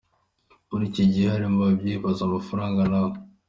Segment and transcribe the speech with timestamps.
[0.69, 3.13] Muri iki gihe ari mu babibyaza amafaranga na we.